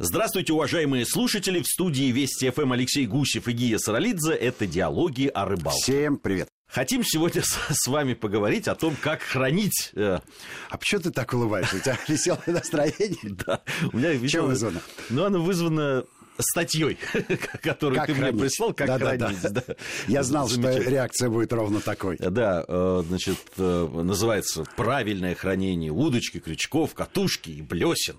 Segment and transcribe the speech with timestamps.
[0.00, 1.60] Здравствуйте, уважаемые слушатели.
[1.60, 4.32] В студии Вести ФМ Алексей Гусев и Гия Саралидзе.
[4.32, 5.80] Это «Диалоги о рыбалке».
[5.82, 6.48] Всем привет.
[6.68, 9.90] Хотим сегодня с, вами поговорить о том, как хранить...
[9.96, 10.20] Э...
[10.70, 11.78] А почему ты так улыбаешься?
[11.78, 13.34] У тебя веселое настроение?
[13.44, 13.60] Да.
[13.92, 14.28] У меня веселое...
[14.28, 14.80] Чем вызвано?
[15.10, 16.04] Ну, оно вызвано
[16.38, 16.96] статьей,
[17.60, 18.34] которую как ты хранить?
[18.34, 19.42] мне прислал, как да, хранить.
[19.42, 19.74] Да, да.
[20.06, 22.18] Я знал, что реакция будет ровно такой.
[22.18, 28.14] Да, э, значит, э, называется «Правильное хранение удочки, крючков, катушки и блесен»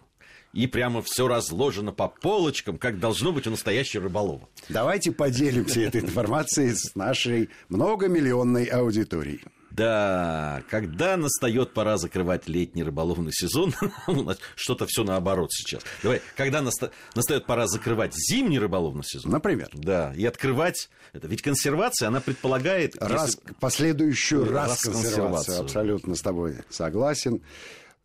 [0.53, 4.47] и прямо все разложено по полочкам, как должно быть у настоящего рыболова.
[4.67, 9.41] Давайте поделимся этой информацией с нашей многомиллионной аудиторией.
[9.71, 13.73] Да, когда настает пора закрывать летний рыболовный сезон,
[14.07, 15.83] у нас что-то все наоборот сейчас.
[16.03, 19.31] Давай, когда наста- настает пора закрывать зимний рыболовный сезон.
[19.31, 19.69] Например.
[19.73, 21.27] Да, и открывать это.
[21.27, 22.95] Ведь консервация, она предполагает...
[22.99, 23.53] Раз, если...
[23.59, 25.61] Последующую раз консервацию.
[25.61, 27.41] Абсолютно с тобой согласен.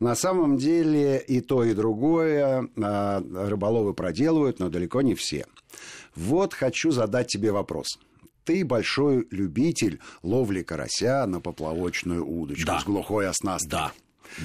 [0.05, 5.47] На самом деле и то, и другое рыболовы проделывают, но далеко не все.
[6.15, 7.99] Вот хочу задать тебе вопрос.
[8.45, 12.81] Ты большой любитель ловли карася на поплавочную удочку да.
[12.81, 13.71] с глухой оснасткой.
[13.71, 13.93] Да,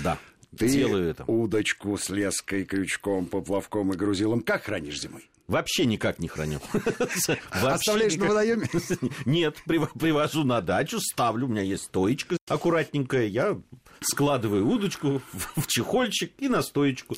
[0.01, 0.17] да.
[0.57, 1.25] Ты Делаю это.
[1.27, 5.29] удочку с леской, крючком, поплавком и грузилом как хранишь зимой?
[5.49, 6.59] Вообще никак не храню.
[7.51, 8.69] Оставляешь на водоеме?
[9.25, 13.59] Нет, привожу на дачу, ставлю, у меня есть стоечка аккуратненькая, я
[14.01, 17.15] складываю удочку в чехольчик и на стоечку.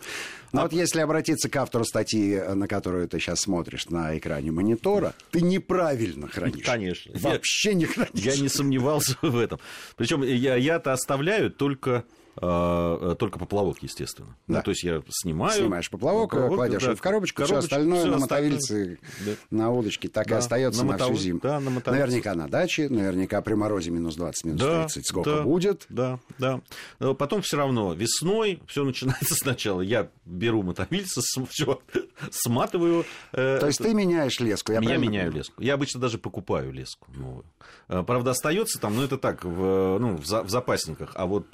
[0.51, 0.63] Но а...
[0.63, 5.41] вот если обратиться к автору статьи, на которую ты сейчас смотришь на экране монитора, ты
[5.41, 6.65] неправильно хранишь.
[6.65, 7.11] Конечно.
[7.19, 8.11] Вообще я, не хранишь.
[8.13, 9.59] Я не сомневался в этом.
[9.95, 14.37] Причем я, я-то оставляю только только поплавок, естественно.
[14.47, 14.57] Да.
[14.57, 15.59] Ну, то есть я снимаю.
[15.59, 19.31] Снимаешь поплавок, поплавок кладешь да, в коробочку, все остальное всё на мотовильце, да.
[19.49, 21.07] на удочке так да, и остается на, на мотов...
[21.09, 21.39] всю зиму.
[21.41, 25.41] Да, на наверняка на даче, наверняка при морозе минус 20, минус да, 30 сколько да,
[25.43, 25.85] будет.
[25.89, 26.61] Да, да.
[26.99, 29.81] Но потом все равно весной все начинается сначала.
[29.81, 31.81] Я беру мотовильце, все
[32.31, 33.05] сматываю.
[33.31, 34.71] Э, то есть ты меняешь леску?
[34.71, 35.61] Я, я меняю леску.
[35.61, 37.45] Я обычно даже покупаю леску новую.
[37.87, 41.11] Правда, остается там, но это так, в, ну, в, за, в запасниках.
[41.15, 41.47] А вот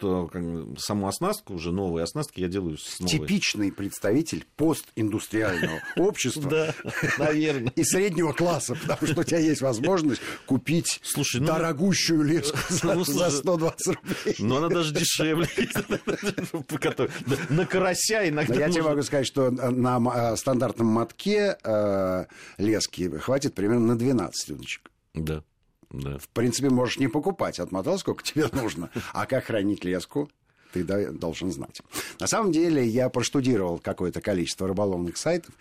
[0.78, 3.12] саму оснастку, уже новые оснастки я делаю с новой.
[3.12, 6.50] Типичный представитель постиндустриального общества.
[6.58, 6.74] Да,
[7.18, 7.72] наверное.
[7.76, 13.88] И среднего класса, потому что у тебя есть возможность купить Слушай, дорогущую леску за 120
[13.88, 14.36] рублей.
[14.40, 15.48] Но она даже дешевле.
[17.50, 21.58] На карася иногда Я тебе могу сказать, что на стандартном мотке
[22.58, 24.92] лески хватит примерно на 12 удочек.
[25.14, 25.44] Да.
[25.90, 26.18] Да.
[26.18, 28.90] В принципе, можешь не покупать, отмотал сколько тебе нужно.
[29.14, 30.30] А как хранить леску?
[30.84, 31.82] Ты должен знать.
[32.20, 35.54] На самом деле я проштудировал какое-то количество рыболовных сайтов.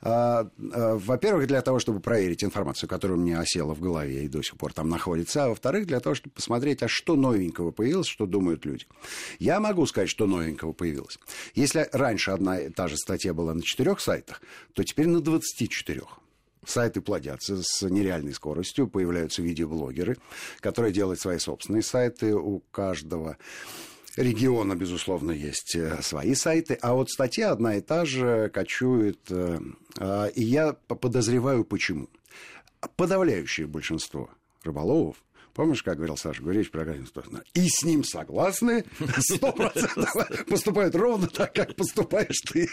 [0.00, 4.56] Во-первых, для того, чтобы проверить информацию, которая у меня осела в голове и до сих
[4.56, 5.44] пор там находится.
[5.44, 8.86] А во-вторых, для того, чтобы посмотреть, а что новенького появилось, что думают люди.
[9.38, 11.18] Я могу сказать, что новенького появилось.
[11.54, 14.42] Если раньше одна и та же статья была на четырех сайтах,
[14.74, 16.02] то теперь на 24.
[16.64, 20.16] Сайты плодятся с нереальной скоростью, появляются видеоблогеры,
[20.60, 23.36] которые делают свои собственные сайты у каждого
[24.16, 30.72] региона, безусловно, есть свои сайты, а вот статья одна и та же кочует, и я
[30.72, 32.08] подозреваю, почему.
[32.96, 34.30] Подавляющее большинство
[34.64, 35.16] рыболовов
[35.54, 37.04] Помнишь, как говорил Саша Гуревич в программе
[37.52, 38.86] И с ним согласны,
[39.18, 42.66] сто процентов поступают ровно так, как поступаешь ты.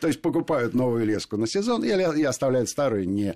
[0.00, 3.34] То есть покупают новую леску на сезон и оставляют старую, не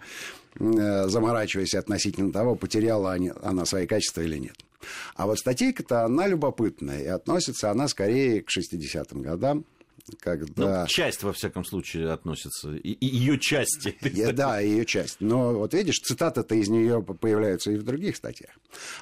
[0.59, 4.55] заморачиваясь относительно того, потеряла она свои качества или нет.
[5.15, 9.65] А вот статейка-то, она любопытная, и относится она скорее к 60-м годам,
[10.21, 10.83] когда...
[10.83, 13.97] Ну, часть, во всяком случае, относится, и, и ее части.
[14.33, 15.21] Да, ее часть.
[15.21, 18.51] Но вот видишь, цитаты-то из нее появляются и в других статьях.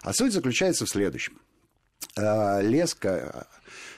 [0.03, 1.41] А суть заключается в следующем.
[2.17, 3.47] Леска,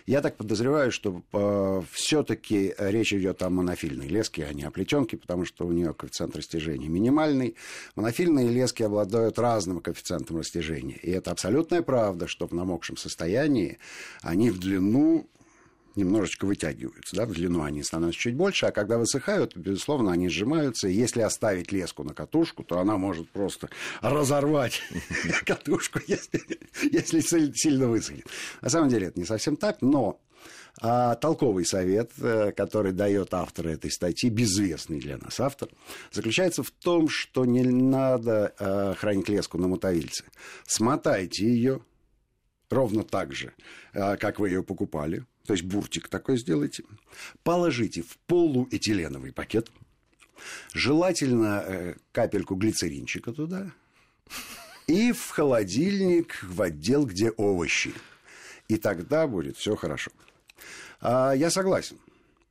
[0.07, 5.17] я так подозреваю, что э, все-таки речь идет о монофильной леске, а не о плетенке,
[5.17, 7.57] потому что у нее коэффициент растяжения минимальный.
[7.97, 10.97] Монофильные лески обладают разным коэффициентом растяжения.
[10.97, 13.79] И это абсолютная правда, что в намокшем состоянии
[14.23, 15.29] они в длину
[15.97, 20.89] немножечко вытягиваются, да, в длину они становятся чуть больше, а когда высыхают, безусловно, они сжимаются,
[20.89, 23.69] и если оставить леску на катушку, то она может просто
[24.01, 24.81] разорвать
[25.45, 27.21] катушку, если
[27.55, 28.27] сильно высохнет.
[28.61, 30.21] На самом деле это не совсем так, но
[30.81, 32.13] а толковый совет,
[32.57, 35.69] который дает автор этой статьи, безвестный для нас автор,
[36.11, 40.25] заключается в том, что не надо э, хранить леску на мотовильце.
[40.65, 41.83] Смотайте ее
[42.71, 43.53] ровно так же,
[43.93, 46.85] э, как вы ее покупали, то есть буртик такой сделайте,
[47.43, 49.71] положите в полуэтиленовый пакет,
[50.73, 53.73] желательно э, капельку глицеринчика туда,
[54.87, 57.93] и в холодильник, в отдел, где овощи.
[58.69, 60.11] И тогда будет все хорошо.
[61.01, 61.99] А, я согласен.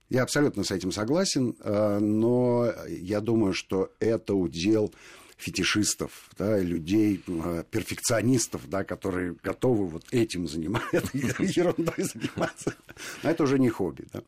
[0.10, 4.94] Я абсолютно с этим согласен, э, но я думаю, что это удел
[5.42, 12.76] фетишистов, да, людей, э, перфекционистов, да, которые готовы вот этим заниматься, ерундой заниматься.
[13.24, 14.06] Но это уже не хобби.
[14.14, 14.22] Да.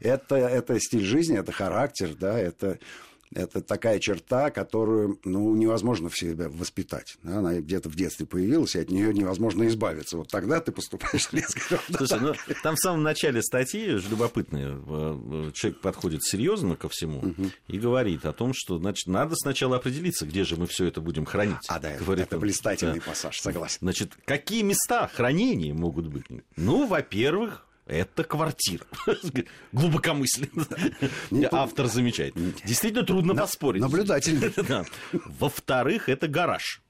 [0.00, 2.78] Это, это стиль жизни, это характер, да, это
[3.34, 7.16] это такая черта, которую ну, невозможно в себе воспитать.
[7.22, 7.38] Да?
[7.38, 10.16] Она где-то в детстве появилась, и от нее невозможно избавиться.
[10.16, 11.78] Вот тогда ты поступаешь лесом.
[11.96, 14.56] Слушай, ну, там в самом начале статьи же любопытно.
[14.86, 17.50] Э, человек подходит серьезно ко всему угу.
[17.68, 21.24] и говорит о том, что значит, надо сначала определиться, где же мы все это будем
[21.24, 21.56] хранить.
[21.68, 23.06] А, да, говорит, это блистательный да.
[23.06, 23.78] пассаж, согласен.
[23.80, 26.24] Значит, какие места хранения могут быть?
[26.56, 28.84] Ну, во-первых, это квартира.
[29.72, 30.66] Глубокомысленно.
[31.52, 32.34] Автор замечает.
[32.64, 33.82] Действительно трудно поспорить.
[33.82, 34.84] Наблюдательно.
[35.12, 36.82] Во-вторых, это гараж.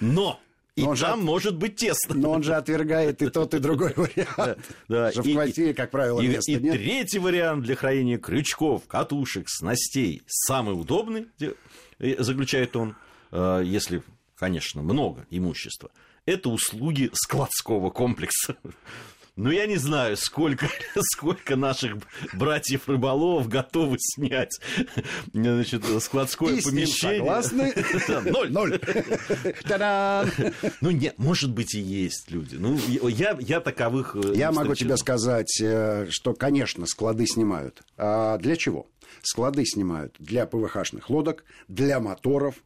[0.00, 0.38] Но
[0.74, 2.14] и там же, может быть тесно.
[2.14, 4.58] Но он же отвергает и тот, и другой вариант.
[4.88, 5.22] Да, да.
[5.22, 6.74] в квартире, как правило, и, места и нет.
[6.74, 11.26] третий вариант для хранения крючков, катушек, снастей самый удобный,
[11.98, 12.96] заключает он,
[13.32, 14.02] э, если,
[14.34, 15.90] конечно, много имущества,
[16.24, 18.56] это услуги складского комплекса.
[19.34, 20.68] Ну, я не знаю, сколько,
[21.14, 21.96] сколько наших
[22.34, 24.60] братьев-рыболовов готовы снять
[25.32, 27.18] значит, складское И помещение.
[27.20, 27.74] согласны?
[28.30, 28.52] Ноль.
[28.52, 28.80] Ноль.
[30.80, 32.56] Ну, нет, может быть, и есть люди.
[32.56, 37.82] Ну, я, я таковых э, Я могу тебе сказать, э, что, конечно, склады снимают.
[37.96, 38.86] А для чего?
[39.22, 42.56] Склады снимают для ПВХшных лодок, для моторов,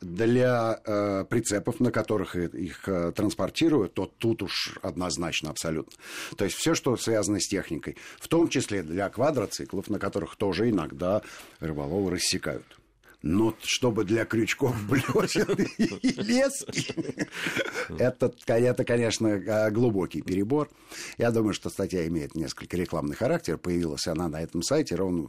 [0.00, 5.92] для э, прицепов, на которых их э, транспортируют, то тут уж однозначно абсолютно.
[6.36, 10.70] То есть все, что связано с техникой, в том числе для квадроциклов, на которых тоже
[10.70, 11.22] иногда
[11.60, 12.64] рыболовы рассекают.
[13.28, 16.94] Но чтобы для крючков блесен и лески,
[17.98, 20.68] это, это, конечно, э, глубокий перебор.
[21.18, 23.58] Я думаю, что статья имеет несколько рекламный характер.
[23.58, 25.26] Появилась она на этом сайте ровно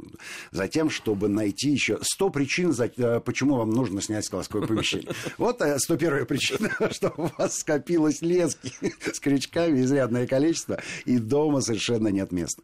[0.52, 5.12] за тем, чтобы найти еще 100 причин, э, почему вам нужно снять складское помещение.
[5.40, 8.72] Вот 101 э, причина, что у вас скопилось лески
[9.12, 12.62] с крючками изрядное количество, и дома совершенно нет места.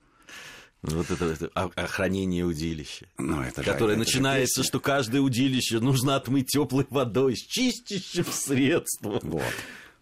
[0.84, 3.08] Вот это, это охранение удилища.
[3.18, 8.26] Ну, это которое же, начинается, это что каждое удилище нужно отмыть теплой водой с чистящим
[8.26, 9.20] средством.
[9.24, 9.44] Вот.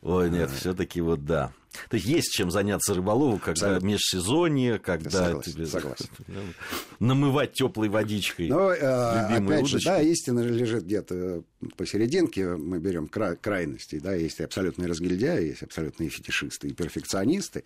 [0.02, 1.52] Ой, нет, все-таки вот да.
[1.90, 3.88] То есть есть чем заняться рыболову, когда Абсолютно.
[3.88, 6.10] межсезонье, когда согласен, тебе, согласен.
[7.00, 8.50] намывать теплой водичкой.
[8.50, 9.78] Но, э, опять удочки.
[9.78, 11.44] же, да, истина лежит где-то
[11.78, 12.56] посерединке.
[12.58, 14.00] Мы берем кра- крайности.
[14.00, 17.64] Да, есть абсолютные разгильдяи, есть абсолютные фетишисты и перфекционисты.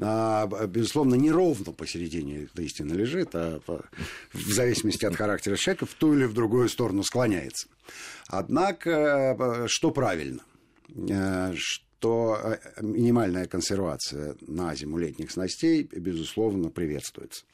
[0.00, 3.84] А, безусловно, не ровно посередине эта истина лежит, а по,
[4.32, 7.68] в зависимости от характера человека в ту или в другую сторону склоняется.
[8.28, 10.40] Однако, э, что правильно?
[10.94, 17.44] Э, что э, минимальная консервация на зиму летних снастей, безусловно, приветствуется.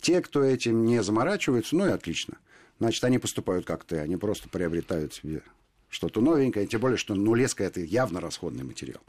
[0.00, 2.38] Те, кто этим не заморачивается, ну и отлично.
[2.80, 5.42] Значит, они поступают как ты, они просто приобретают себе
[5.94, 9.00] что-то новенькое, тем более, что ну, леска– это явно расходный материал.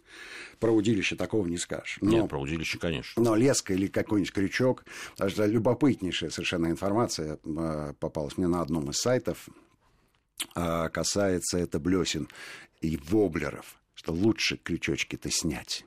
[0.60, 1.98] Про удилище такого не скажешь.
[2.00, 3.22] Но, Нет, про удилище, конечно.
[3.22, 4.86] Но леска или какой-нибудь крючок,
[5.18, 9.50] даже любопытнейшая совершенно информация э, попалась мне на одном из сайтов,
[10.54, 12.28] касается это блесен
[12.82, 15.84] и воблеров что лучше крючочки-то снять.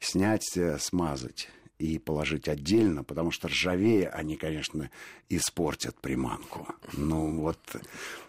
[0.00, 4.90] Снять, э, смазать и положить отдельно, потому что ржавее они, конечно,
[5.30, 6.68] испортят приманку.
[6.92, 7.58] Ну вот,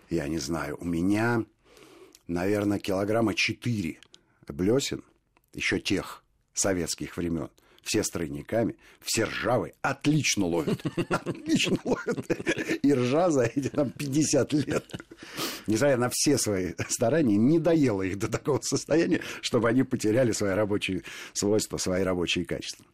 [0.09, 1.43] я не знаю, у меня,
[2.27, 3.99] наверное, килограмма четыре
[4.47, 5.03] блесен,
[5.53, 7.49] еще тех советских времен–
[7.85, 10.83] все с тройниками, все ржавые, отлично ловят.
[11.09, 12.25] Отлично ловят.
[12.83, 14.83] И ржа за эти там 50 лет,
[15.67, 20.53] несмотря на все свои старания, не доела их до такого состояния, чтобы они потеряли свои
[20.53, 22.85] рабочие свойства, свои рабочие качества.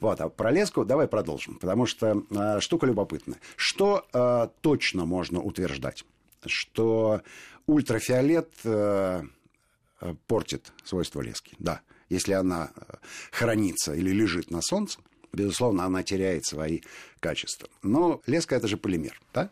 [0.00, 3.38] Вот, а про леску давай продолжим, потому что э, штука любопытная.
[3.56, 6.04] Что э, точно можно утверждать?
[6.46, 7.20] Что
[7.66, 9.22] ультрафиолет э,
[10.26, 12.94] портит свойства лески, да если она э,
[13.30, 14.98] хранится или лежит на солнце,
[15.32, 16.80] безусловно, она теряет свои
[17.20, 17.68] качества.
[17.82, 19.50] Но леска– это же полимер, да?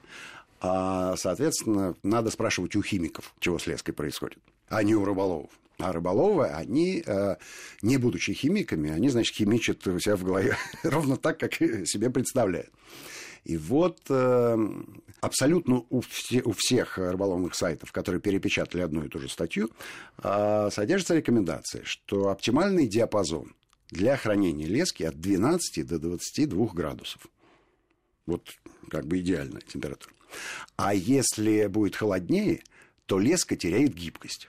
[0.61, 4.39] А, соответственно, надо спрашивать у химиков, чего с леской происходит,
[4.69, 5.51] а не у рыболовов.
[5.79, 7.37] А рыболовы, они, э,
[7.83, 12.71] не будучи химиками, они, значит, химичат у себя в голове ровно так, как себе представляют.
[13.45, 14.57] И вот э,
[15.21, 19.71] абсолютно у, все, у всех рыболовных сайтов, которые перепечатали одну и ту же статью,
[20.23, 23.55] э, содержится рекомендация, что оптимальный диапазон
[23.91, 27.27] для хранения лески от 12 до 22 градусов.
[28.27, 28.49] Вот
[28.91, 30.15] как бы идеальная температура.
[30.77, 32.63] А если будет холоднее,
[33.07, 34.49] то леска теряет гибкость.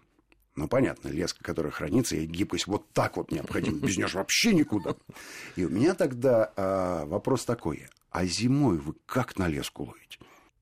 [0.55, 3.79] Ну, понятно, леска, которая хранится, и гибкость вот так вот необходима.
[3.79, 4.95] Без нее вообще никуда.
[5.55, 7.87] И у меня тогда а, вопрос такой.
[8.11, 10.19] А зимой вы как на леску ловите?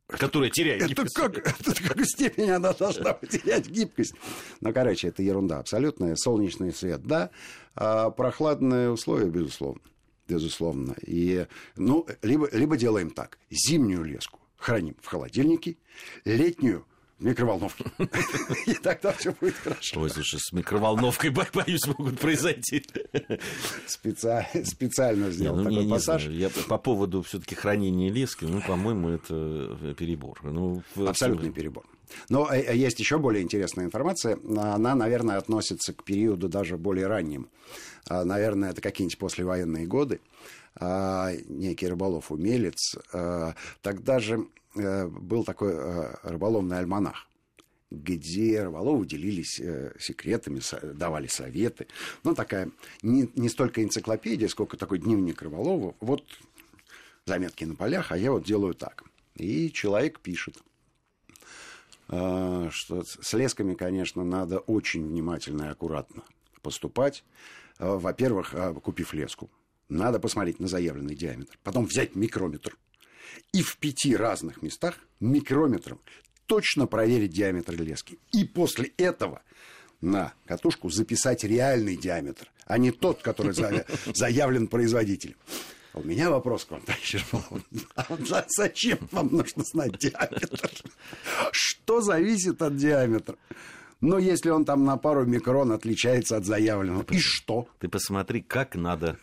[0.08, 1.16] Которая теряет это гибкость.
[1.16, 4.13] Как, это какой степени она должна потерять гибкость?
[4.62, 6.16] Ну, короче, это ерунда абсолютная.
[6.16, 7.30] Солнечный свет, да.
[7.75, 9.82] А прохладные условия, безусловно.
[10.27, 10.96] Безусловно.
[11.06, 13.38] И, ну, либо, либо делаем так.
[13.50, 15.77] Зимнюю леску храним в холодильнике,
[16.25, 16.86] летнюю
[17.20, 17.86] в микроволновке.
[18.68, 20.00] И тогда все будет хорошо.
[20.00, 22.84] Ой, слушай, с микроволновкой, боюсь, могут произойти.
[23.88, 26.28] Специально сделал ну, такой пассаж.
[26.28, 30.40] Я по поводу все-таки хранения лески, ну, по-моему, это перебор.
[30.44, 31.86] Ну, Абсолютный перебор.
[32.30, 34.40] Но э, есть еще более интересная информация.
[34.46, 37.48] Она, наверное, относится к периоду даже более раннему.
[38.10, 40.22] А, наверное, это какие-нибудь послевоенные годы.
[40.79, 42.98] А, некий рыболов-умелец.
[43.12, 47.27] А, тогда же э, был такой э, рыболовный альманах
[47.89, 50.60] где рыболовы делились э, секретами,
[50.93, 51.88] давали советы.
[52.25, 52.69] Ну, такая
[53.01, 55.96] не, не столько энциклопедия, сколько такой дневник рыболова.
[56.01, 56.25] Вот
[57.25, 59.05] заметки на полях, а я вот делаю так.
[59.36, 60.57] И человек пишет,
[62.07, 66.24] что с лесками, конечно, надо очень внимательно и аккуратно
[66.62, 67.24] поступать.
[67.79, 68.53] Во-первых,
[68.84, 69.50] купив леску,
[69.89, 71.58] надо посмотреть на заявленный диаметр.
[71.63, 72.77] Потом взять микрометр.
[73.53, 76.00] И в пяти разных местах микрометром
[76.46, 78.20] точно проверить диаметр лески.
[78.32, 79.41] И после этого
[80.01, 83.53] на катушку записать реальный диаметр, а не тот, который
[84.13, 85.36] заявлен производителем.
[85.94, 87.63] У меня вопрос к вам, товарищ Ермолов.
[87.96, 90.70] А зачем вам нужно знать диаметр?
[91.51, 93.36] Что зависит от диаметра?
[94.00, 97.67] Но если он там на пару микрон отличается от заявленного, и что?
[97.79, 99.17] Ты посмотри, как надо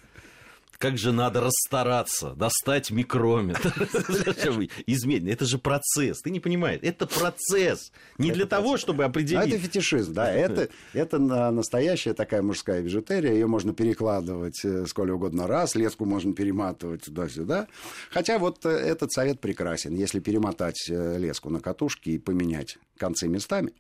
[0.79, 3.73] как же надо расстараться, достать микрометр,
[4.87, 5.33] изменить.
[5.33, 7.93] Это же процесс, ты не понимаешь, это процесс.
[8.19, 9.43] Не для того, чтобы определить.
[9.43, 10.33] А это фетишизм, да,
[10.93, 17.03] это, настоящая такая мужская бижутерия, ее можно перекладывать э, сколь угодно раз, леску можно перематывать
[17.03, 17.69] туда-сюда.
[18.11, 23.29] Хотя вот э, этот совет прекрасен, если перемотать э, леску на катушке и поменять концы
[23.29, 23.73] местами,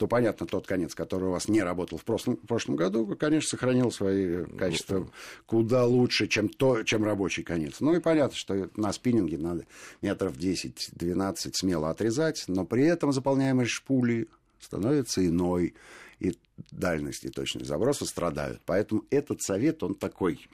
[0.00, 3.50] то, понятно, тот конец, который у вас не работал в прошлом, в прошлом году, конечно,
[3.50, 5.06] сохранил свои качества
[5.44, 7.80] куда лучше, чем, то, чем рабочий конец.
[7.80, 9.66] Ну и понятно, что на спиннинге надо
[10.00, 14.28] метров 10-12 смело отрезать, но при этом заполняемость шпули
[14.58, 15.74] становится иной,
[16.18, 16.34] и
[16.70, 18.62] дальность и точность заброса страдают.
[18.64, 20.48] Поэтому этот совет, он такой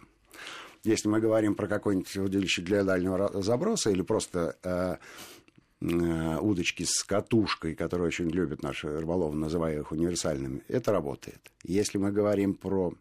[0.82, 4.96] если мы говорим про какое-нибудь удилище для дальнего заброса или просто э,
[5.45, 5.45] Э,
[5.80, 11.40] удочки с катушкой, которые очень любят наши рыболовы, называя их универсальными, это работает.
[11.62, 12.95] Если мы говорим про,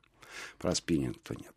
[0.57, 1.55] про спиннинг, то нет.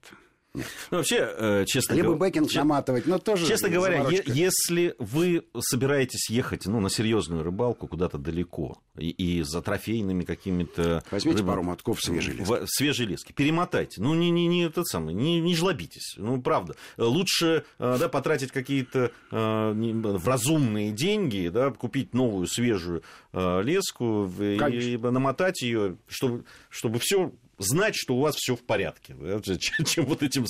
[0.54, 0.66] Нет.
[0.90, 2.20] Ну, вообще, э, честно Либо говоря...
[2.20, 3.46] бэкинг наматывать, но тоже...
[3.46, 9.42] Честно говоря, е- если вы собираетесь ехать ну, на серьезную рыбалку куда-то далеко, и, и
[9.42, 11.04] за трофейными какими-то...
[11.10, 11.46] Возьмите рыб...
[11.46, 12.50] пару мотков свежей лески.
[12.50, 13.32] В, свежей лески.
[13.32, 14.00] Перемотайте.
[14.00, 16.14] Ну, не, не, не, этот самый, не, не жлобитесь.
[16.16, 16.74] Ну, правда.
[16.96, 23.02] Лучше э, да, потратить какие-то э, в разумные деньги, да, купить новую свежую
[23.32, 28.62] э, леску и, и намотать ее, чтобы, чтобы все знать, что у вас все в
[28.62, 29.14] порядке,
[29.84, 30.46] чем, вот этим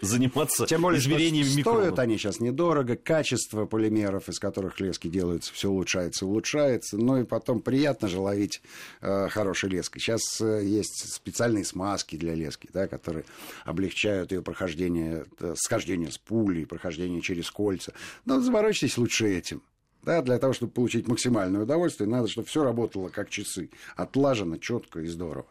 [0.00, 1.80] заниматься Тем более, измерением что микронов.
[1.80, 7.24] стоят они сейчас недорого, качество полимеров, из которых лески делаются, все улучшается, улучшается, ну и
[7.24, 8.62] потом приятно же ловить
[9.00, 10.00] э, хорошей леской.
[10.00, 13.24] Сейчас э, есть специальные смазки для лески, да, которые
[13.64, 17.92] облегчают ее прохождение, э, схождение с пулей, прохождение через кольца.
[18.24, 19.62] Но заморочьтесь лучше этим.
[20.02, 23.68] Да, для того, чтобы получить максимальное удовольствие, надо, чтобы все работало как часы.
[23.96, 25.46] Отлажено, четко и здорово.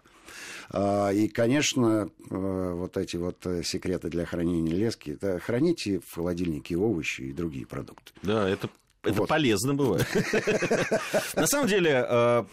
[0.72, 6.16] А, и, конечно, э, вот эти вот э, секреты для хранения лески, это храните в
[6.16, 8.12] холодильнике овощи и другие продукты.
[8.22, 8.70] Да, это
[9.02, 9.30] это вот.
[9.30, 10.06] полезно бывает.
[11.36, 12.44] На самом деле, э,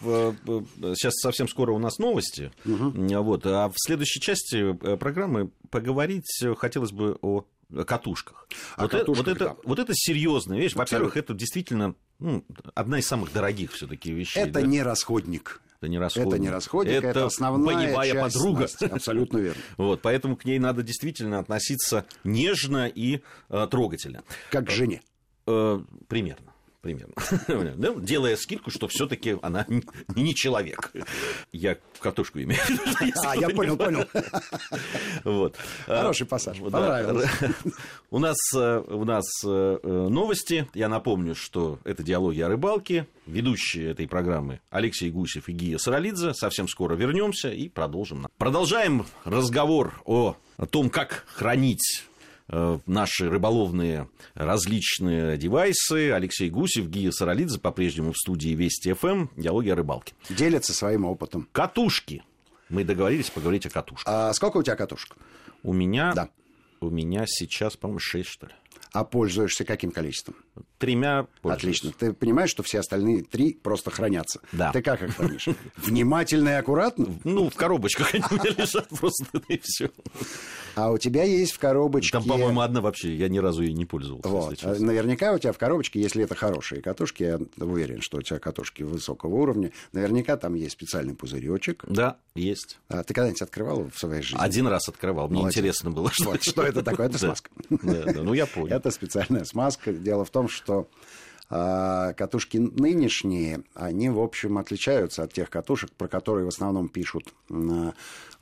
[0.95, 2.51] сейчас совсем скоро у нас новости.
[2.63, 7.43] Вот, а в следующей части программы поговорить хотелось бы о
[7.85, 8.47] катушках.
[8.77, 9.45] О вот, катушках, это, вот, да.
[9.45, 10.73] это, вот это серьезная вещь.
[10.73, 12.43] Во-первых, это действительно ну,
[12.73, 14.39] одна из самых дорогих все-таки вещей.
[14.39, 14.61] Это да?
[14.61, 15.61] не расходник.
[15.79, 16.33] Это не расходник.
[16.33, 18.61] Это не расходник, это, это основная боевая часть подруга.
[18.61, 18.85] Насти.
[18.85, 19.61] Абсолютно верно.
[19.77, 24.23] Вот, поэтому к ней надо действительно относиться нежно и э, трогательно.
[24.49, 25.01] Как к жене.
[25.45, 26.53] Э, примерно
[26.87, 28.01] примерно.
[28.01, 29.65] Делая скидку, что все-таки она
[30.15, 30.93] не человек.
[31.51, 32.61] Я катушку имею.
[33.23, 34.05] А, я понял, понял.
[35.23, 35.57] Вот.
[35.85, 36.59] Хороший пассаж.
[36.59, 37.29] Понравилось.
[38.09, 40.69] У нас, э, у нас э, э, новости.
[40.73, 43.05] Я напомню, что это диалоги о рыбалке.
[43.25, 46.33] Ведущие этой программы Алексей Гусев и Гия Саралидзе.
[46.33, 48.27] Совсем скоро вернемся и продолжим.
[48.37, 50.37] Продолжаем разговор о
[50.69, 52.05] том, как хранить
[52.47, 56.11] наши рыболовные различные девайсы.
[56.11, 59.27] Алексей Гусев, Гия Саралидзе по-прежнему в студии Вести ФМ.
[59.35, 60.13] Диалоги о рыбалке.
[60.29, 61.47] Делятся своим опытом.
[61.51, 62.23] Катушки.
[62.69, 64.13] Мы договорились поговорить о катушках.
[64.13, 65.15] А сколько у тебя катушек?
[65.63, 66.29] У меня, да.
[66.81, 68.53] у меня сейчас, по-моему, 6, что ли.
[68.91, 70.35] А пользуешься каким количеством?
[70.77, 71.79] Тремя пользуюсь.
[71.79, 71.91] Отлично.
[71.97, 74.41] Ты понимаешь, что все остальные три просто хранятся?
[74.51, 74.71] Да.
[74.71, 75.47] Ты как их хранишь?
[75.77, 77.07] Внимательно и аккуратно?
[77.23, 79.89] Ну, в коробочках они у меня лежат просто, и все.
[80.75, 82.11] А у тебя есть в коробочке...
[82.11, 84.29] Там, по-моему, одна вообще, я ни разу ей не пользовался.
[84.29, 84.79] Вот.
[84.79, 88.83] Наверняка у тебя в коробочке, если это хорошие катушки, я уверен, что у тебя катушки
[88.83, 91.83] высокого уровня, наверняка там есть специальный пузыречек.
[91.87, 92.77] Да, есть.
[92.89, 94.37] А ты когда-нибудь открывал в своей жизни?
[94.39, 95.57] Один раз открывал, мне Молодец.
[95.57, 96.11] интересно было.
[96.11, 97.07] Что, вот, что это такое?
[97.07, 97.49] Это смазка.
[97.69, 98.75] Да, да, ну я понял.
[98.75, 99.91] Это специальная смазка.
[99.91, 100.66] Дело в том, что
[101.49, 107.33] а, катушки нынешние, они, в общем, отличаются от тех катушек, про которые в основном пишут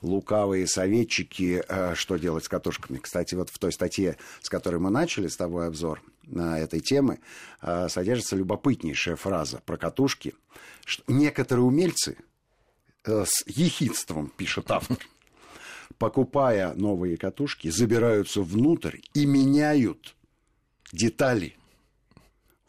[0.02, 2.98] лукавые советчики, а, что делать с катушками.
[2.98, 6.02] Кстати, вот в той статье, с которой мы начали с тобой обзор
[6.34, 7.20] этой темы,
[7.62, 10.34] а, содержится любопытнейшая фраза про катушки,
[10.84, 12.18] что некоторые умельцы
[13.04, 14.98] э, с ехидством, пишет автор,
[16.00, 20.16] покупая новые катушки, забираются внутрь и меняют
[20.92, 21.58] детали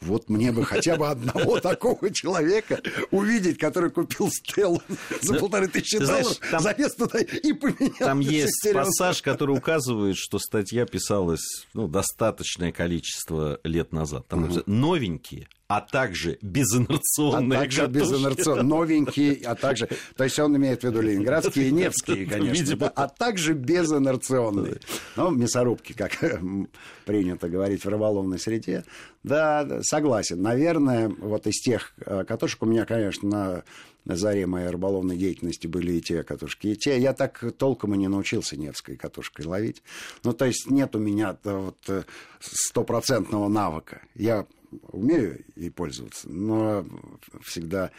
[0.01, 4.83] вот мне бы хотя бы одного такого человека увидеть, который купил Стеллу
[5.23, 7.95] за полторы тысячи долларов, залез туда и поменял.
[7.99, 14.27] Там есть пассаж, который указывает, что статья писалась ну, достаточное количество лет назад.
[14.29, 19.89] Там новенькие, а также безинерционные А также безинерционные, новенькие, а также...
[20.17, 24.81] То есть он имеет в виду ленинградские и невские, конечно, да, а также безинерционные.
[25.17, 26.13] Ну, мясорубки, как
[27.05, 28.85] принято говорить в рыболовной среде.
[29.25, 30.41] Да, согласен.
[30.41, 33.65] Наверное, вот из тех э, катушек у меня, конечно,
[34.05, 36.99] на заре моей рыболовной деятельности были и те катушки, и те.
[36.99, 39.83] Я так толком и не научился Невской катушкой ловить.
[40.23, 42.05] Ну, то есть нет у меня вот э,
[42.39, 44.03] стопроцентного навыка.
[44.15, 44.47] Я
[44.93, 46.87] умею ей пользоваться, но
[47.43, 47.91] всегда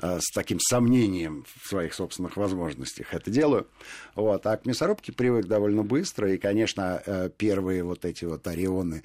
[0.00, 3.66] э, с таким сомнением в своих собственных возможностях это делаю.
[4.14, 4.46] Вот.
[4.46, 9.02] А к мясорубке привык довольно быстро, и, конечно, э, первые вот эти вот орионы,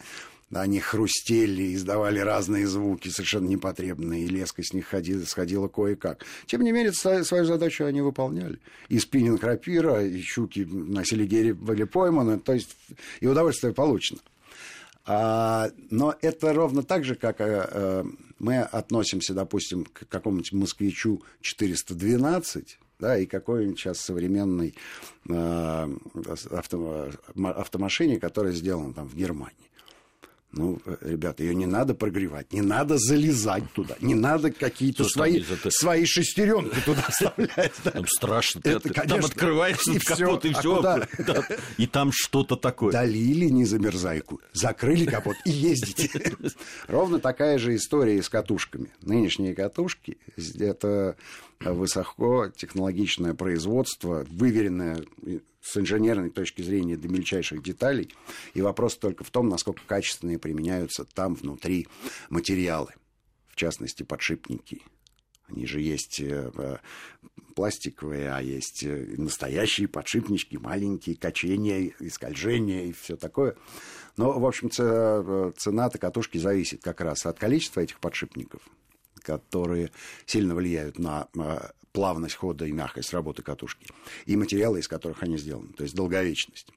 [0.52, 6.26] они хрустели, издавали разные звуки, совершенно непотребные, и леска с них ходила, сходила кое-как.
[6.48, 8.60] Тем не менее, свою задачу они выполняли.
[8.88, 12.76] И спиннинг рапира, и щуки на селигере были пойманы, то есть
[13.20, 14.20] и удовольствие получено.
[15.12, 18.06] А, но это ровно так же, как а,
[18.38, 24.76] мы относимся, допустим, к какому-нибудь москвичу 412, да, и какой-нибудь сейчас современной
[25.28, 25.90] а,
[26.52, 27.10] авто,
[27.44, 29.69] автомашине, которая сделана там в Германии.
[30.52, 35.70] Ну, ребята, ее не надо прогревать, не надо залезать туда, не надо какие-то свои, это...
[35.70, 37.72] свои шестеренки туда вставлять.
[37.84, 37.92] Да.
[37.92, 41.08] Там страшно, это, ты, конечно, там открываешься и капот, и все, а да,
[41.78, 42.92] и там что-то такое.
[42.92, 46.36] Долили незамерзайку, закрыли капот и ездите.
[46.88, 48.90] Ровно такая же история и с катушками.
[49.04, 50.18] Нынешние катушки,
[50.58, 51.16] это
[51.60, 55.04] высокотехнологичное производство, выверенное
[55.62, 58.14] с инженерной точки зрения до мельчайших деталей.
[58.54, 61.88] И вопрос только в том, насколько качественные применяются там внутри
[62.30, 62.94] материалы,
[63.50, 64.82] в частности, подшипники.
[65.50, 66.78] Они же есть э, э,
[67.56, 73.56] пластиковые, а есть э, настоящие подшипнички, маленькие, качения и скольжения и все такое.
[74.16, 78.62] Но, в общем, цена-то катушки зависит как раз от количества этих подшипников,
[79.22, 79.92] которые
[80.26, 81.30] сильно влияют на
[81.92, 83.88] плавность хода и мягкость работы катушки,
[84.26, 86.68] и материалы, из которых они сделаны, то есть долговечность.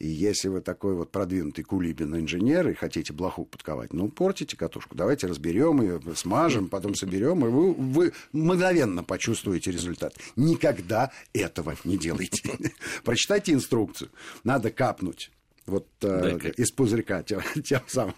[0.00, 4.94] И если вы такой вот продвинутый кулибин инженер и хотите блоху подковать, ну, портите катушку.
[4.94, 10.14] Давайте разберем ее, смажем, потом соберем, и вы, вы мгновенно почувствуете результат.
[10.36, 12.50] Никогда этого не делайте.
[13.04, 14.10] Прочитайте инструкцию.
[14.42, 15.30] Надо капнуть
[15.66, 18.14] вот э, из пузырька тем, тем самым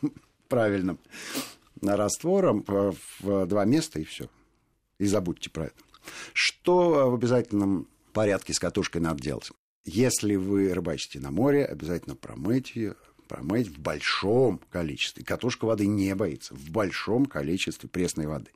[0.49, 1.01] правильным
[1.83, 4.29] раствором в два места, и все.
[4.99, 5.75] И забудьте про это.
[6.33, 9.51] Что в обязательном порядке с катушкой надо делать?
[9.85, 12.95] Если вы рыбачите на море, обязательно промыть ее,
[13.29, 15.25] промыть в большом количестве.
[15.25, 16.55] Катушка воды не боится.
[16.55, 18.51] В большом количестве пресной воды.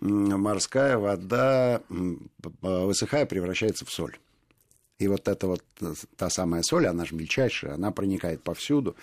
[0.00, 4.16] Морская вода, высыхая, превращается в соль.
[4.98, 8.96] И вот эта вот э, та самая соль, она же мельчайшая, она проникает повсюду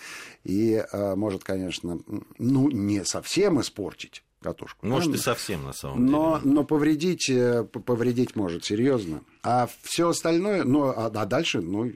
[0.44, 1.98] и э, может, конечно,
[2.38, 4.86] ну, не совсем испортить катушку.
[4.86, 6.54] Может, и совсем, на самом но, деле.
[6.54, 9.22] Но повредить, э, повредить может серьезно.
[9.42, 11.92] А все остальное, ну, а, а дальше, ну,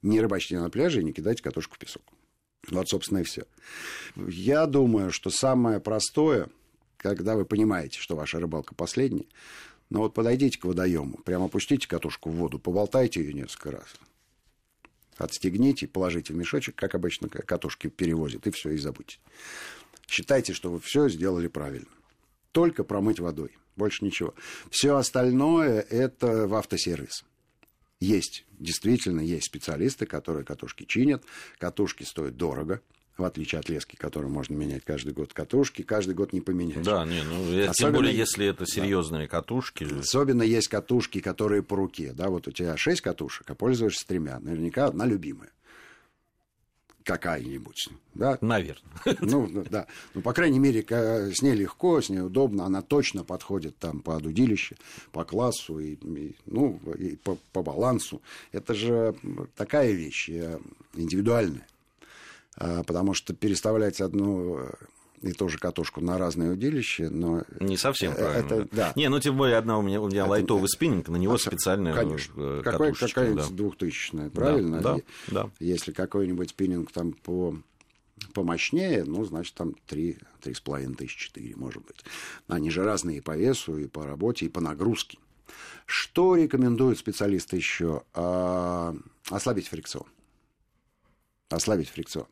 [0.00, 2.02] не рыбачьте на пляже и не кидайте катушку в песок.
[2.70, 3.44] Вот, собственно, и все.
[4.16, 6.48] Я думаю, что самое простое,
[6.96, 9.26] когда вы понимаете, что ваша рыбалка последняя,
[9.90, 13.94] ну вот подойдите к водоему, прямо опустите катушку в воду, поболтайте ее несколько раз.
[15.18, 19.18] Отстегните, положите в мешочек, как обычно катушки перевозят, и все, и забудьте.
[20.06, 21.88] Считайте, что вы все сделали правильно.
[22.52, 24.34] Только промыть водой, больше ничего.
[24.70, 27.24] Все остальное это в автосервис.
[28.00, 31.24] Есть, действительно, есть специалисты, которые катушки чинят.
[31.58, 32.80] Катушки стоят дорого.
[33.16, 36.82] в отличие от лески, которую можно менять каждый год катушки, каждый год не поменять.
[36.82, 39.38] Да, не, ну, Особенно, тем более, если это серьезные да.
[39.38, 39.84] катушки.
[39.98, 44.38] Особенно есть катушки, которые по руке, да, вот у тебя шесть катушек, а пользуешься тремя,
[44.38, 45.50] наверняка одна любимая
[47.06, 48.36] какая-нибудь, да?
[48.40, 48.82] Наверное.
[49.20, 49.86] Ну, да.
[50.14, 54.10] Ну, по крайней мере, с ней легко, с ней удобно, она точно подходит там по
[54.10, 54.74] удилищу,
[55.12, 58.20] по классу и, и ну, и по, по балансу.
[58.52, 59.14] Это же
[59.54, 60.58] такая вещь э,
[60.94, 61.66] индивидуальная.
[62.56, 64.70] А, потому что переставлять одну э,
[65.26, 67.44] и тоже катушку на разные удилища, но...
[67.60, 68.46] Не совсем э, правильно.
[68.46, 68.92] Это, да.
[68.96, 71.38] Не, ну тем более одна у меня, у меня это, лайтовый спиннинг, на него а,
[71.38, 72.32] специальная Конечно.
[72.36, 73.54] Э, Какой, какая-нибудь да.
[73.54, 74.80] двухтысячная, правильно?
[74.80, 75.50] Да, да, да.
[75.60, 77.56] Если какой-нибудь спиннинг там по
[78.32, 82.04] помощнее, ну, значит, там три, три с половиной тысячи, четыре, может быть.
[82.48, 85.18] Они же разные и по весу, и по работе, и по нагрузке.
[85.84, 88.02] Что рекомендуют специалисты еще?
[88.14, 88.94] А,
[89.30, 90.06] ослабить фрикцион
[91.48, 92.26] ослабить фрикцион.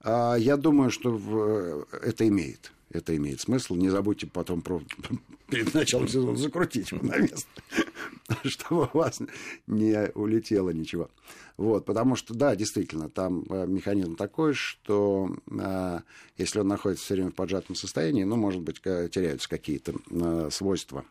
[0.00, 2.72] А я думаю, что в, это имеет.
[2.90, 3.74] Это имеет смысл.
[3.74, 4.82] Не забудьте потом про,
[5.50, 7.48] перед началом сезона закрутить его на место,
[8.44, 9.20] чтобы у вас
[9.66, 11.10] не улетело ничего.
[11.58, 16.00] Вот, потому что, да, действительно, там э, механизм такой, что э,
[16.38, 21.04] если он находится все время в поджатом состоянии, ну, может быть, теряются какие-то э, свойства,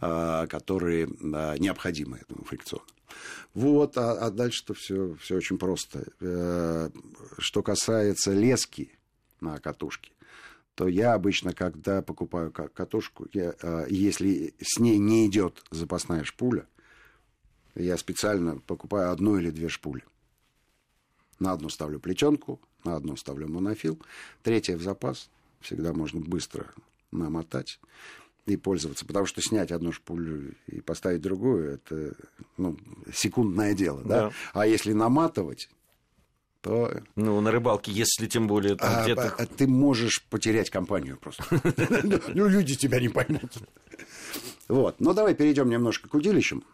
[0.00, 2.86] э, которые э, необходимы этому фрикциону.
[3.54, 6.04] Вот, а, а дальше-то все, все очень просто.
[6.20, 6.90] Э,
[7.38, 8.90] что касается лески
[9.40, 10.10] на катушке,
[10.74, 16.66] то я обычно, когда покупаю катушку, я, э, если с ней не идет запасная шпуля,
[17.74, 20.04] я специально покупаю одну или две шпули.
[21.38, 24.00] На одну ставлю плетенку, на одну ставлю монофил,
[24.42, 25.28] третья в запас.
[25.60, 26.66] Всегда можно быстро
[27.10, 27.80] намотать
[28.46, 29.04] и пользоваться.
[29.04, 32.14] Потому что снять одну шпулю и поставить другую, это
[32.56, 32.78] ну,
[33.12, 34.02] секундное дело.
[34.04, 34.28] Да?
[34.28, 34.32] Да?
[34.54, 35.68] А если наматывать,
[36.60, 37.00] то...
[37.16, 39.34] Ну, на рыбалке, если тем более там а, где-то...
[39.38, 41.44] А, ты можешь потерять компанию просто.
[42.34, 43.52] Ну, люди тебя не поймут.
[44.68, 45.00] Вот.
[45.00, 46.64] Ну, давай перейдем немножко к удилищам.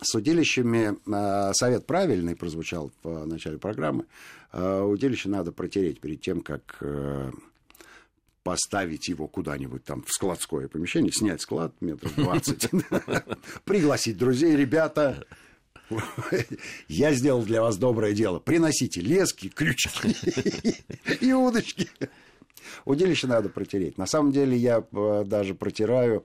[0.00, 4.06] С удилищами а, совет правильный прозвучал в начале программы.
[4.52, 7.30] А, удилище надо протереть перед тем, как э,
[8.44, 12.70] поставить его куда-нибудь там в складское помещение, снять склад метров 20,
[13.64, 15.26] пригласить друзей, ребята,
[16.86, 18.38] я сделал для вас доброе дело.
[18.38, 20.14] Приносите лески, крючки
[21.20, 21.88] и удочки.
[22.84, 23.98] Удилище надо протереть.
[23.98, 26.24] На самом деле я э, даже протираю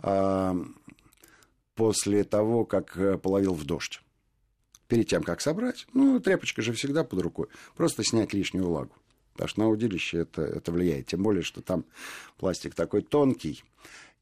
[0.00, 0.56] а,
[1.74, 4.02] после того, как э, половил в дождь.
[4.88, 7.46] Перед тем, как собрать, ну, тряпочка же всегда под рукой,
[7.76, 8.94] просто снять лишнюю влагу.
[9.40, 11.06] Потому что на удилище это, это влияет.
[11.06, 11.86] Тем более, что там
[12.36, 13.64] пластик такой тонкий.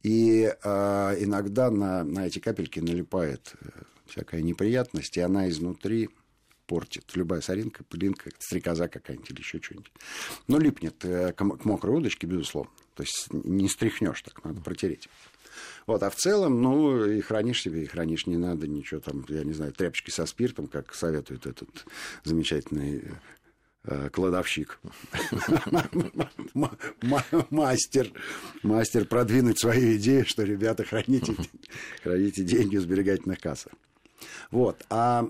[0.04, 3.68] И э, иногда на, на эти капельки налипает э,
[4.06, 6.10] всякая неприятность, и она изнутри
[6.68, 7.16] портит.
[7.16, 9.90] Любая соринка, пылинка, стрекоза какая-нибудь или еще что-нибудь.
[10.46, 12.70] Но липнет э, к, к мокрой удочке, безусловно.
[12.94, 15.08] То есть не стряхнешь так, надо протереть.
[15.88, 19.42] Вот, а в целом, ну, и хранишь себе, и хранишь, не надо ничего там, я
[19.42, 21.86] не знаю, тряпочки со спиртом, как советует этот
[22.22, 23.14] замечательный Э,
[24.12, 24.80] кладовщик,
[27.50, 28.12] мастер,
[28.62, 31.34] мастер продвинуть свою идею, что, ребята, храните,
[32.02, 33.72] храните деньги в сберегательных кассах.
[34.50, 35.28] Вот, а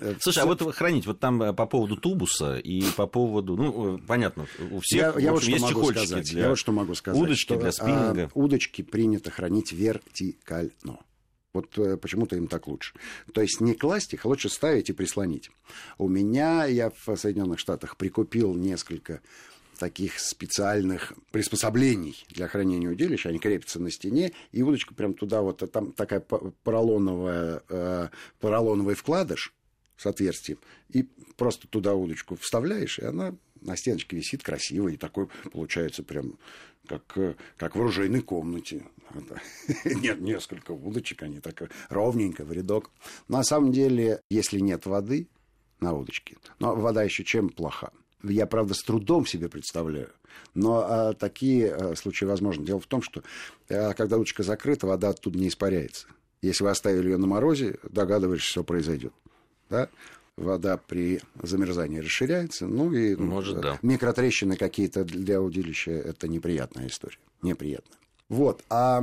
[0.00, 3.98] э, Слушай, а вот хранить, вот там э, по поводу тубуса и по поводу, ну,
[3.98, 7.20] понятно, у всех я, я вот есть чехольчики сказать, для я вот что могу сказать,
[7.20, 8.24] удочки, что, для спиннинга.
[8.24, 10.98] А, удочки принято хранить вертикально.
[11.54, 12.94] Вот э, почему-то им так лучше.
[13.32, 15.50] То есть не класть их, а лучше ставить и прислонить.
[15.96, 19.20] У меня, я в Соединенных Штатах прикупил несколько
[19.78, 23.30] таких специальных приспособлений для хранения удилища.
[23.30, 28.08] Они крепятся на стене, и удочка прям туда вот, а там такая поролоновая, э,
[28.40, 29.54] поролоновый вкладыш
[29.96, 30.58] с отверстием,
[30.90, 36.38] и просто туда удочку вставляешь, и она на стеночке висит красиво, и такой получается прям
[36.86, 38.84] как, э, как в оружейной комнате.
[39.84, 42.90] Нет, несколько удочек, они так ровненько в рядок.
[43.28, 45.28] На самом деле, если нет воды
[45.80, 47.90] на удочке, но вода еще чем плоха.
[48.22, 50.10] Я, правда, с трудом себе представляю,
[50.54, 52.66] но а, такие а, случаи возможны.
[52.66, 53.22] Дело в том, что
[53.68, 56.08] а, когда удочка закрыта, вода оттуда не испаряется.
[56.42, 59.12] Если вы оставили ее на морозе, догадываешься, что произойдет.
[59.70, 59.88] Да?
[60.38, 63.78] Вода при замерзании расширяется, ну и Может, да.
[63.82, 67.98] микротрещины какие-то для удилища это неприятная история, неприятная.
[68.28, 69.02] Вот, а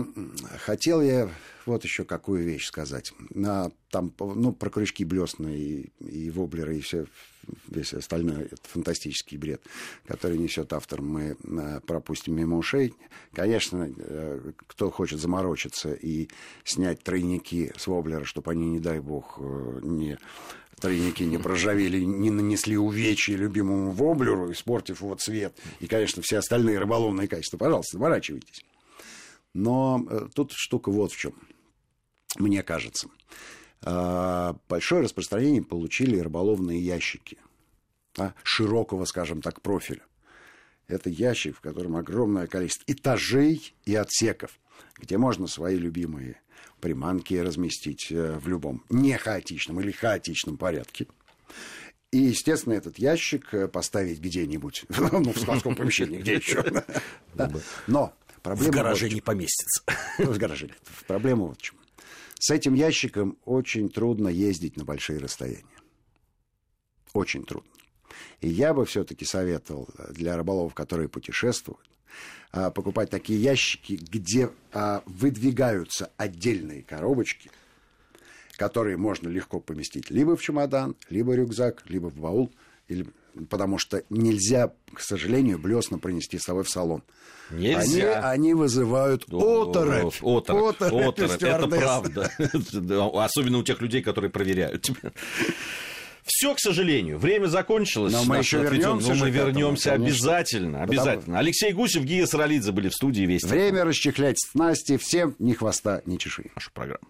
[0.59, 1.29] хотел я
[1.65, 3.11] вот еще какую вещь сказать.
[3.31, 7.07] На, там, ну, про крючки блесны и, и воблеры, и все,
[7.67, 9.61] весь остальной это фантастический бред,
[10.05, 12.93] который несет автор, мы э, пропустим мимо ушей.
[13.33, 16.29] Конечно, э, кто хочет заморочиться и
[16.63, 20.19] снять тройники с воблера, чтобы они, не дай бог, э, не
[20.79, 26.79] тройники не проржавели, не нанесли увечья любимому воблеру, испортив его цвет, и, конечно, все остальные
[26.79, 28.65] рыболовные качества, пожалуйста, наворачивайтесь.
[29.53, 31.33] Но э, тут штука вот в чем,
[32.37, 33.07] мне кажется.
[33.81, 37.37] Э, большое распространение получили рыболовные ящики
[38.15, 40.03] да, широкого, скажем так, профиля.
[40.87, 44.59] Это ящик, в котором огромное количество этажей и отсеков,
[44.97, 46.41] где можно свои любимые
[46.79, 51.07] приманки разместить э, в любом не хаотичном или хаотичном порядке.
[52.11, 56.63] И, естественно, этот ящик э, поставить где-нибудь, ну, в складском помещении, где еще.
[57.87, 58.71] Но проблема...
[58.71, 59.83] В гараже не поместится.
[60.19, 60.81] Ну, в гараже нет.
[61.07, 61.75] Проблема вот в чем.
[62.39, 65.65] С этим ящиком очень трудно ездить на большие расстояния.
[67.13, 67.71] Очень трудно.
[68.41, 71.89] И я бы все-таки советовал для рыболовов, которые путешествуют,
[72.51, 77.51] а, покупать такие ящики, где а, выдвигаются отдельные коробочки,
[78.57, 82.51] которые можно легко поместить либо в чемодан, либо рюкзак, либо в баул,
[82.87, 83.07] или,
[83.49, 87.03] потому что нельзя, к сожалению, блесно принести с собой в салон.
[87.51, 88.19] Нельзя.
[88.19, 90.15] Они, они вызывают оторопь.
[90.21, 92.31] Оторопь, оторопь, оторопь это правда.
[93.23, 95.11] Особенно у тех людей, которые проверяют тебя.
[96.25, 98.11] Все, к сожалению, время закончилось.
[98.11, 99.13] Но мы еще вернемся.
[99.13, 101.15] Но мы вернемся этому, обязательно, обязательно.
[101.17, 101.37] Потому...
[101.37, 103.43] Алексей Гусев, Гия Саралидзе были в студии весь.
[103.43, 104.97] Время расчехлять снасти.
[104.97, 106.51] Всем ни хвоста, ни чешуи.
[106.55, 107.07] Наша программа.